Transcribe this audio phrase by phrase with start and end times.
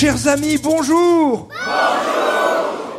[0.00, 1.48] Chers amis, bonjour.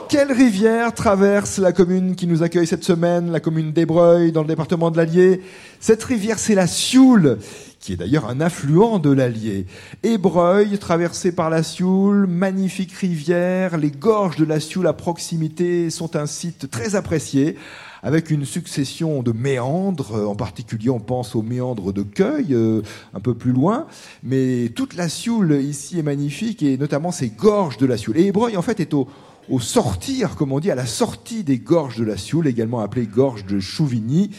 [0.10, 4.50] Quelle rivière traverse la commune qui nous accueille cette semaine, la commune d'Ebreuil, dans le
[4.50, 5.40] département de l'Allier?
[5.80, 7.38] Cette rivière, c'est la Sioule,
[7.80, 9.66] qui est d'ailleurs un affluent de l'Allier.
[10.04, 16.18] Ébreuil, traversé par la Sioule, magnifique rivière, les gorges de la Sioule à proximité sont
[16.18, 17.56] un site très apprécié
[18.04, 20.30] avec une succession de méandres.
[20.30, 22.82] En particulier, on pense aux méandres de Cueil, euh,
[23.14, 23.88] un peu plus loin.
[24.24, 28.18] Mais toute la Sioule ici est magnifique, et notamment ces gorges de la Sioule.
[28.18, 29.08] Et Ébreuil, en fait, est au,
[29.50, 33.08] au sortir, comme on dit, à la sortie des gorges de la Sioule, également appelées
[33.08, 34.32] gorges de Chouvigny.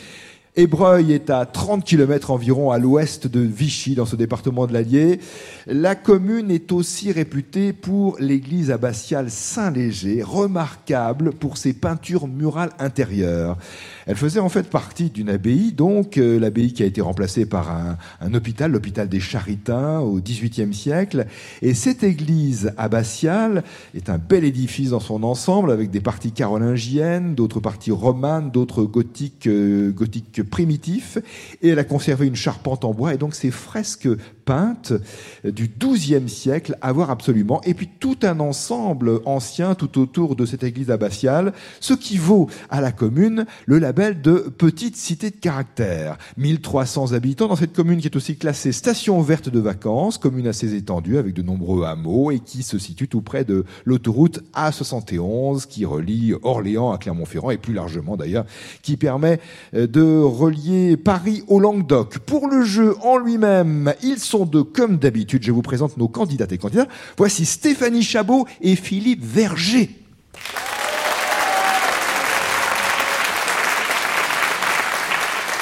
[0.60, 5.18] Ébreuil est à 30 km environ à l'ouest de Vichy, dans ce département de l'Allier.
[5.66, 13.56] La commune est aussi réputée pour l'église abbatiale Saint-Léger, remarquable pour ses peintures murales intérieures.
[14.06, 17.70] Elle faisait en fait partie d'une abbaye, donc euh, l'abbaye qui a été remplacée par
[18.20, 21.26] un, hôpital, l'hôpital des Charitains au XVIIIe siècle.
[21.62, 23.64] Et cette église abbatiale
[23.94, 28.82] est un bel édifice dans son ensemble, avec des parties carolingiennes, d'autres parties romanes, d'autres
[28.82, 31.18] gothiques, euh, gothiques primitifs.
[31.62, 34.08] Et elle a conservé une charpente en bois, et donc ces fresques
[34.44, 34.92] peintes
[35.44, 37.60] du XIIe siècle à voir absolument.
[37.64, 42.48] Et puis tout un ensemble ancien tout autour de cette église abbatiale, ce qui vaut
[42.68, 46.18] à la commune le label de petite cité de caractère.
[46.36, 50.74] 1300 habitants dans cette commune qui est aussi classée station verte de vacances, commune assez
[50.74, 55.84] étendue avec de nombreux hameaux et qui se situe tout près de l'autoroute A71 qui
[55.84, 58.46] relie Orléans à Clermont-Ferrand et plus largement d'ailleurs
[58.82, 59.40] qui permet
[59.74, 62.18] euh, de relier Paris au Languedoc.
[62.18, 65.42] Pour le jeu en lui-même, ils sont deux comme d'habitude.
[65.42, 66.88] Je vous présente nos candidates et candidats.
[67.16, 69.90] Voici Stéphanie Chabot et Philippe Verger.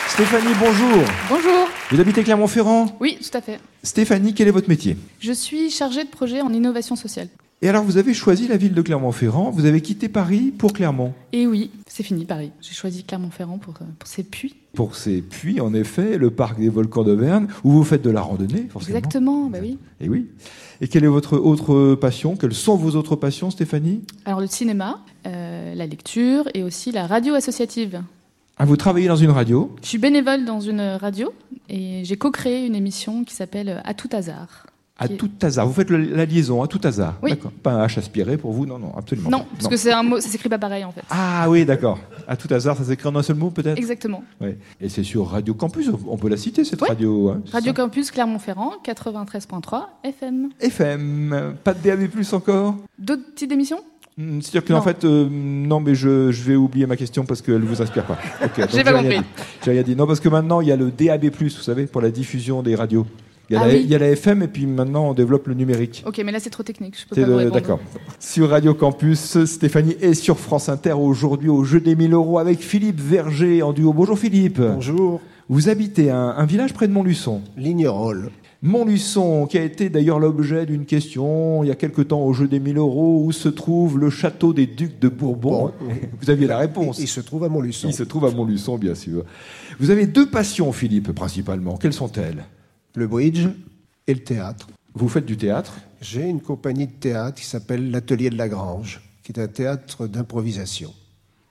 [0.09, 1.05] Stéphanie, bonjour.
[1.29, 1.69] Bonjour.
[1.93, 2.97] Vous habitez Clermont-Ferrand?
[2.99, 3.61] Oui, tout à fait.
[3.85, 4.97] Stéphanie, quel est votre métier?
[5.21, 7.29] Je suis chargée de projet en innovation sociale.
[7.61, 11.13] Et alors, vous avez choisi la ville de Clermont-Ferrand, vous avez quitté Paris pour Clermont.
[11.33, 12.53] Et oui, c'est fini Paris.
[12.61, 14.55] J'ai choisi Clermont-Ferrand pour, euh, pour ses puits.
[14.75, 18.21] Pour ces puits, en effet, le parc des volcans d'Auvergne, où vous faites de la
[18.21, 18.97] randonnée, forcément.
[18.97, 19.77] Exactement, bah oui.
[20.01, 20.27] Et oui.
[20.81, 22.37] Et quelle est votre autre passion?
[22.37, 24.03] Quelles sont vos autres passions, Stéphanie?
[24.25, 28.01] Alors le cinéma, euh, la lecture et aussi la radio associative.
[28.59, 29.75] ah, Vous travaillez dans une radio?
[29.83, 31.33] Je suis bénévole dans une radio
[31.69, 34.67] et j'ai co-créé une émission qui s'appelle À tout hasard.
[34.99, 35.67] À Qui tout hasard.
[35.67, 37.15] Vous faites le- la liaison à tout hasard.
[37.23, 37.31] Oui.
[37.31, 37.53] D'accord.
[37.63, 39.31] Pas un H aspiré pour vous Non, non, absolument.
[39.31, 39.47] Non, pas.
[39.55, 41.03] parce que c'est un mot, ça s'écrit pas pareil en fait.
[41.11, 41.99] Ah oui, d'accord.
[42.27, 43.79] À tout hasard, ça s'écrit en un seul mot peut-être?
[43.79, 44.23] Exactement.
[44.81, 47.31] Et c'est sur Radio Campus, on peut la citer cette radio.
[47.31, 50.49] hein, Radio Campus Clermont-Ferrand, 93.3 FM.
[50.61, 52.77] FM, pas de DAB+, encore?
[52.99, 53.81] D'autres petites émissions
[54.21, 54.83] Hmm, C'est-à-dire que en Non.
[54.83, 58.05] fait, euh, non, mais je, je vais oublier ma question parce qu'elle ne vous inspire
[58.05, 58.19] pas.
[58.45, 59.21] Ok, donc J'ai pas compris.
[59.65, 59.95] J'ai rien dit.
[59.95, 62.75] Non, parce que maintenant, il y a le DAB+, vous savez, pour la diffusion des
[62.75, 63.07] radios.
[63.51, 63.81] Il y, a Ah la, oui.
[63.83, 66.03] il y a la FM et puis maintenant, on développe le numérique.
[66.07, 67.45] Ok, mais là c'est trop technique, je peux pas.
[67.47, 67.81] D'accord.
[68.21, 72.61] Sur Radio Campus, Stéphanie est sur France Inter aujourd'hui au jeu des 1000 euros avec
[72.61, 73.93] Philippe Verger en duo.
[73.95, 74.61] Bonjour Philippe.
[74.61, 75.21] Bonjour.
[75.49, 77.41] Vous habitez un, un village près de Montluçon.
[77.57, 78.31] Lignerolles.
[78.61, 82.49] Montluçon, qui a été d'ailleurs l'objet d'une question il y a quelque temps au jeu
[82.49, 85.67] des 1000 euros, où se trouve le château des ducs de Bourbon.
[85.81, 85.95] Bon.
[86.21, 86.99] Vous aviez la réponse.
[86.99, 87.89] Il se trouve à Montluçon.
[87.89, 89.23] Il se trouve à Montluçon, bien sûr.
[89.81, 91.77] Vous avez deux passions, Philippe, principalement.
[91.79, 92.45] Quelles sont-elles?
[92.95, 93.47] Le bridge
[94.07, 94.67] et le théâtre.
[94.95, 95.75] Vous faites du théâtre?
[96.01, 100.07] J'ai une compagnie de théâtre qui s'appelle l'Atelier de la Grange, qui est un théâtre
[100.07, 100.93] d'improvisation.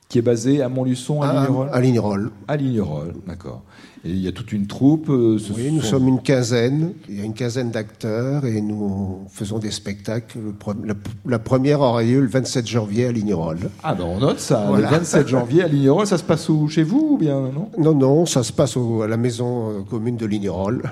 [0.09, 1.69] qui est basé à Montluçon, à Lignerolles?
[1.73, 2.31] à Lignerolles.
[2.47, 3.63] À Lignerolles, d'accord.
[4.05, 5.09] Et il y a toute une troupe.
[5.09, 6.93] euh, ce Oui, nous sont- sommes une quinzaine.
[7.09, 10.39] Il y a une quinzaine d'acteurs et nous faisons des spectacles.
[10.85, 10.93] La,
[11.25, 13.69] la première aura lieu le 27 janvier à Lignerolles.
[13.83, 14.89] Ah ben on note ça, Voilà.
[14.89, 16.69] le 27 janvier à Lignerolles, ça se passe où?
[16.69, 17.69] Chez vous ou bien non?
[17.77, 20.83] Non, non, ça se passe au- à la maison euh, commune de Lignerolles.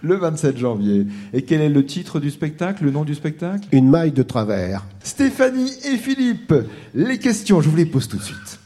[0.00, 1.06] Le 27 janvier.
[1.32, 3.66] Et quel est le titre du spectacle, le nom du spectacle?
[3.72, 4.84] Une maille de travers.
[5.02, 6.54] Stéphanie et Philippe,
[6.94, 8.60] les questions, je vous les pose tout de suite.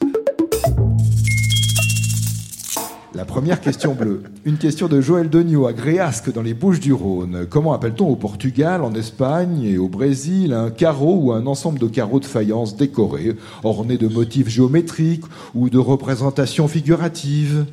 [3.15, 4.23] La première question bleue.
[4.45, 7.47] Une question de Joël Degnaud à Gréasque dans les Bouches-du-Rhône.
[7.49, 11.87] Comment appelle-t-on au Portugal, en Espagne et au Brésil un carreau ou un ensemble de
[11.87, 15.25] carreaux de faïence décorés, ornés de motifs géométriques
[15.55, 17.65] ou de représentations figuratives?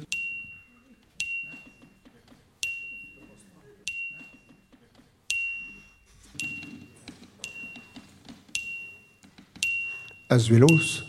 [10.31, 11.05] Azuelos.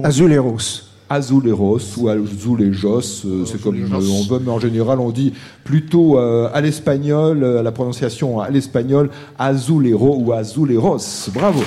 [0.00, 0.82] Azuleros.
[1.08, 5.32] Azuleros ou Azulejos, euh, c'est comme euh, on veut, mais en général on dit
[5.64, 11.30] plutôt euh, à l'espagnol, euh, à la prononciation à l'espagnol, Azulero ou Azuleros.
[11.32, 11.64] Bravo.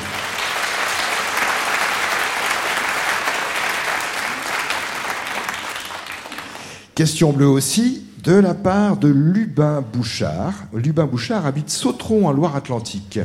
[6.95, 10.53] Question bleue aussi, de la part de Lubin Bouchard.
[10.73, 13.19] Lubin Bouchard habite Sautron en Loire-Atlantique.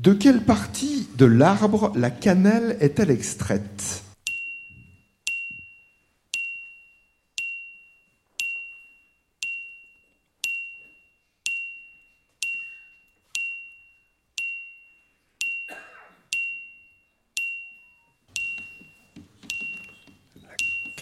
[0.00, 4.02] De quelle partie de l'arbre la cannelle est-elle extraite?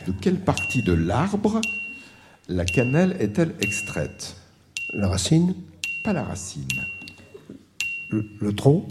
[0.08, 1.60] De quelle partie de l'arbre
[2.48, 4.34] la cannelle est-elle extraite?
[4.92, 5.54] La racine?
[6.02, 6.66] Pas la racine.
[8.08, 8.86] Le, le tronc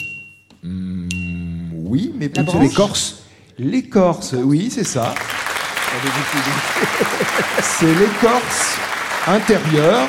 [0.63, 1.07] Hmm,
[1.75, 3.23] oui, mais branche l'écorce.
[3.59, 5.13] L'écorce, oui, c'est ça.
[7.61, 8.77] C'est l'écorce
[9.27, 10.07] intérieure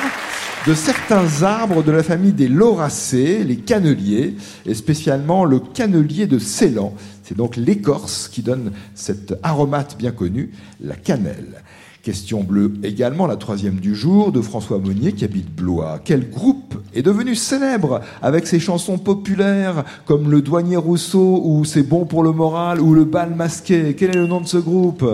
[0.67, 4.35] de certains arbres de la famille des lauracées, les canneliers,
[4.65, 6.93] et spécialement le cannelier de Ceylan.
[7.23, 10.51] C'est donc l'écorce qui donne cette aromate bien connue,
[10.81, 11.63] la cannelle.
[12.01, 15.99] Question bleue également, la troisième du jour, de François Monnier qui habite Blois.
[16.03, 21.83] Quel groupe est devenu célèbre avec ses chansons populaires comme Le Douanier Rousseau ou C'est
[21.83, 25.05] bon pour le moral ou Le bal masqué Quel est le nom de ce groupe?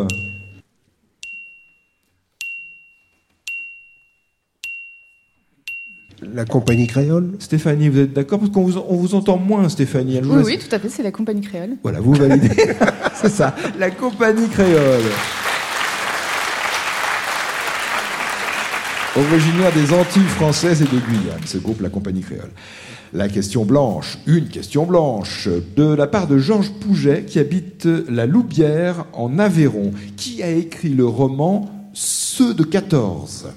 [6.34, 8.40] La compagnie créole Stéphanie, vous êtes d'accord?
[8.40, 10.16] Parce qu'on vous, on vous entend moins, Stéphanie.
[10.16, 11.72] Elle Oui, oui, tout à fait, c'est la compagnie créole.
[11.84, 12.50] Voilà, vous validez.
[13.16, 15.04] C'est ça, la compagnie créole.
[19.18, 22.52] Originaire des Antilles françaises et de Guyane, ce groupe, la compagnie créole.
[23.14, 25.48] La question blanche, une question blanche,
[25.78, 30.90] de la part de Georges Pouget, qui habite la Loubière en Aveyron, qui a écrit
[30.90, 33.48] le roman Ceux de 14.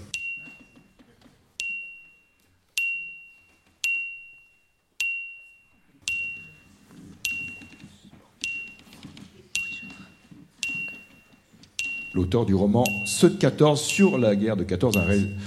[12.19, 15.05] L'auteur du roman Ceux de 14 sur la guerre de 14, un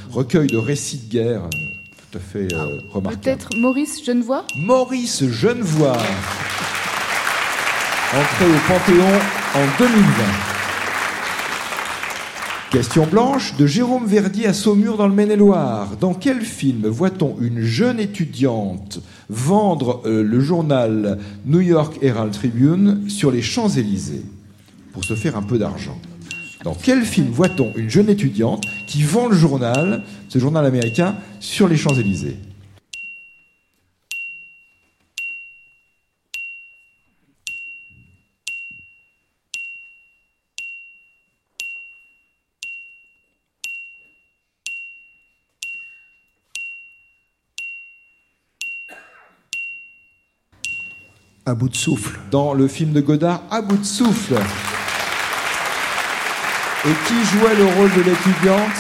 [0.10, 1.50] recueil de récits de guerre euh,
[2.12, 3.22] tout à fait euh, remarquable.
[3.22, 4.46] Peut-être Maurice Genevoix?
[4.56, 5.98] Maurice Genevoix,
[8.14, 9.20] entré au Panthéon
[9.56, 10.02] en 2020.
[12.72, 15.98] Question blanche de Jérôme Verdier à Saumur dans le Maine-et-Loire.
[16.00, 23.10] Dans quel film voit-on une jeune étudiante vendre euh, le journal New York Herald Tribune
[23.10, 24.24] sur les Champs-Élysées?
[24.94, 25.98] Pour se faire un peu d'argent
[26.64, 31.68] Dans quel film voit-on une jeune étudiante qui vend le journal, ce journal américain, sur
[31.68, 32.38] les Champs-Élysées?
[51.44, 52.20] À bout de souffle.
[52.30, 54.36] dans le film de Godard À bout de souffle.
[56.84, 58.72] Et qui jouait le rôle de l'étudiante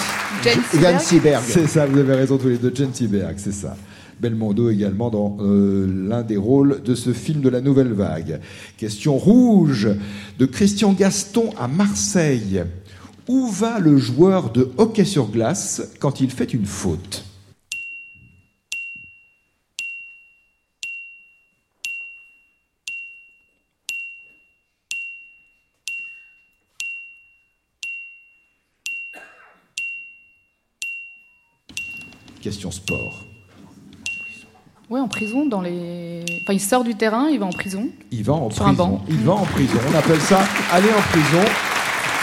[0.44, 1.44] Jane Yann Seberg.
[1.46, 3.78] C'est ça, vous avez raison tous les deux, Jen Seberg, c'est ça.
[4.20, 8.40] Belmondo également dans euh, l'un des rôles de ce film de la Nouvelle Vague.
[8.78, 9.88] Question rouge
[10.40, 12.64] de Christian Gaston à Marseille.
[13.28, 17.26] Où va le joueur de hockey sur glace quand il fait une faute?
[32.42, 33.24] Question sport.
[34.90, 36.24] Ouais, en prison, dans les.
[36.44, 37.88] Enfin, il sort du terrain, il va en prison.
[38.12, 38.88] Il va en Sur un prison.
[38.90, 39.06] banc.
[39.10, 39.78] Il va en prison.
[39.94, 41.52] On appelle ça aller en prison.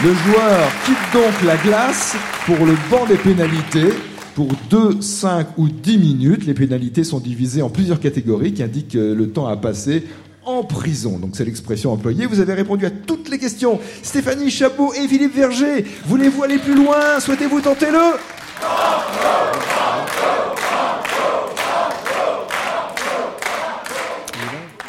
[0.04, 3.88] Le joueur quitte donc la glace pour le banc des pénalités
[4.34, 6.46] pour 2, 5 ou 10 minutes.
[6.46, 10.04] Les pénalités sont divisées en plusieurs catégories qui indiquent le temps à passer
[10.44, 11.18] en prison.
[11.18, 12.26] Donc c'est l'expression employée.
[12.26, 13.80] Vous avez répondu à toutes les questions.
[14.02, 15.84] Stéphanie Chabot et Philippe Verger.
[16.06, 17.18] Voulez-vous aller plus loin?
[17.20, 19.37] Souhaitez-vous tenter le?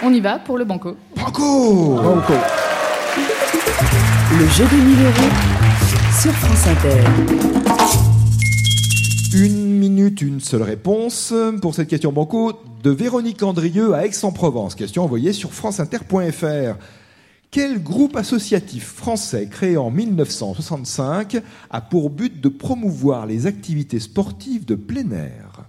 [0.01, 0.95] On y va pour le banco.
[1.15, 2.33] Banco Banco.
[4.37, 5.29] Le jeu des 1000 euros
[6.21, 7.03] sur France Inter.
[9.33, 14.75] Une minute, une seule réponse pour cette question banco de Véronique Andrieux à Aix-en-Provence.
[14.75, 16.77] Question envoyée sur franceinter.fr.
[17.51, 24.65] Quel groupe associatif français créé en 1965 a pour but de promouvoir les activités sportives
[24.65, 25.68] de plein air?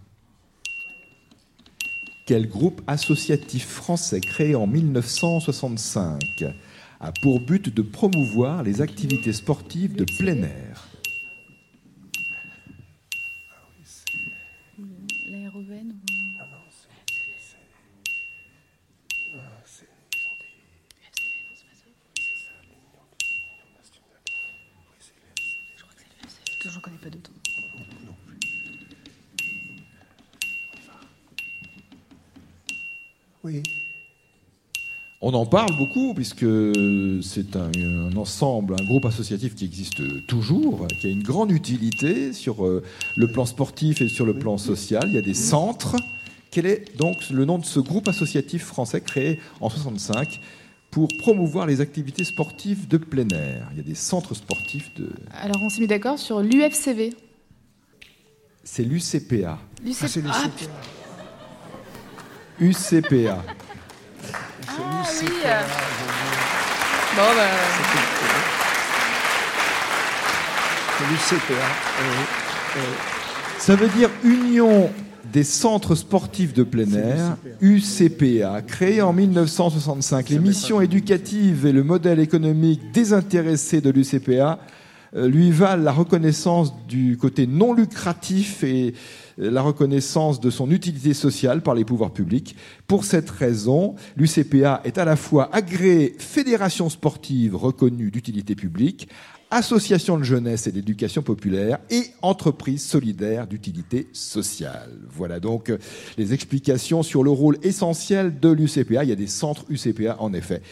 [2.30, 6.44] Quel groupe associatif français créé en 1965
[7.00, 10.88] a pour but de promouvoir les activités sportives de plein air.
[15.28, 15.96] L'aérovène
[26.64, 27.32] J'en connais pas d'autres.
[33.44, 33.62] Oui.
[35.22, 36.46] On en parle beaucoup puisque
[37.22, 42.32] c'est un, un ensemble, un groupe associatif qui existe toujours, qui a une grande utilité
[42.32, 42.82] sur euh,
[43.16, 45.04] le plan sportif et sur le plan social.
[45.08, 45.96] Il y a des centres.
[46.50, 50.40] Quel est donc le nom de ce groupe associatif français créé en 65
[50.90, 53.68] pour promouvoir les activités sportives de plein air?
[53.72, 55.10] Il y a des centres sportifs de.
[55.32, 57.14] Alors, on s'est mis d'accord sur l'UFCV.
[58.64, 59.58] C'est l'UCPA.
[59.84, 60.44] L'UCP Ah,
[62.60, 62.64] Ah.
[62.64, 63.38] UCPA.
[64.68, 64.72] Ah
[65.22, 65.28] oui.
[65.44, 65.62] euh.
[67.16, 67.22] Bon,
[70.98, 71.54] C'est le CPA.
[72.00, 72.82] oui.
[73.58, 74.90] Ça veut dire Union
[75.32, 80.28] des centres sportifs de plein air, UCPA, créé en 1965.
[80.28, 84.56] Les missions éducatives et le modèle économique désintéressé de l'UCPA euh,
[85.12, 88.94] lui valent la reconnaissance du côté non lucratif et
[89.40, 92.56] euh, la reconnaissance de son utilité sociale par les pouvoirs publics.
[92.86, 99.08] Pour cette raison, l'UCPA est à la fois agréée fédération sportive reconnue d'utilité publique,
[99.50, 104.90] association de jeunesse et d'éducation populaire et entreprise solidaire d'utilité sociale.
[105.10, 105.78] Voilà donc euh,
[106.18, 109.04] les explications sur le rôle essentiel de l'UCPA.
[109.04, 110.62] Il y a des centres UCPA en effet.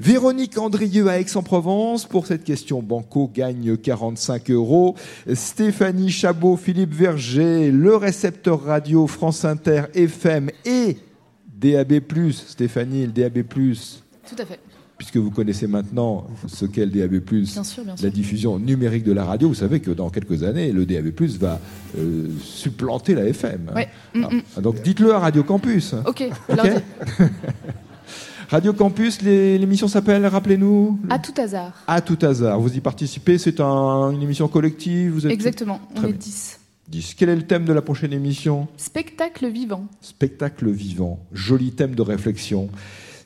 [0.00, 4.94] Véronique Andrieux à Aix-en-Provence pour cette question banco gagne 45 euros.
[5.32, 10.98] Stéphanie Chabot, Philippe Verger, le récepteur radio France Inter FM et
[11.60, 12.00] DAB+.
[12.32, 14.60] Stéphanie, le DAB+, tout à fait.
[14.96, 18.04] puisque vous connaissez maintenant ce qu'est le DAB+, Bien sûr, bien sûr.
[18.04, 21.58] la diffusion numérique de la radio, vous savez que dans quelques années, le DAB+, va
[21.98, 23.72] euh, supplanter la FM.
[23.74, 23.88] Ouais.
[24.14, 24.62] Mm, Ah, mm.
[24.62, 25.94] Donc dites-le à Radio Campus.
[26.06, 26.70] Ok, je leur Ok.
[27.18, 27.24] dis.
[28.48, 31.72] Radio Campus, l'émission s'appelle, rappelez-nous À tout hasard.
[31.86, 32.58] À tout hasard.
[32.58, 36.16] Vous y participez, c'est un- une émission collective vous êtes Exactement, on est bien.
[36.18, 36.58] 10.
[36.88, 37.14] 10.
[37.14, 38.66] Quel est le thème de la prochaine émission?
[38.78, 39.84] Spectacle vivant.
[40.00, 41.18] Spectacle vivant.
[41.34, 42.70] Joli thème de réflexion.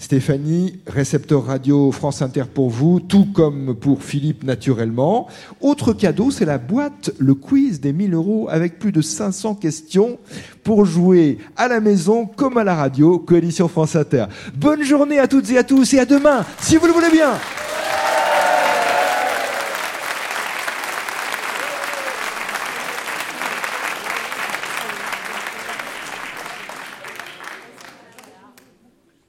[0.03, 5.29] Stéphanie, récepteur radio France Inter pour vous, tout comme pour Philippe naturellement.
[5.61, 10.19] Autre cadeau, c'est la boîte, le quiz des 1000 euros avec plus de 500 questions
[10.65, 14.25] pour jouer à la maison comme à la radio, coalition France Inter.
[14.57, 17.35] Bonne journée à toutes et à tous et à demain, si vous le voulez bien.